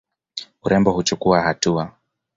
[0.63, 1.91] Urembo huchukuwa hatua.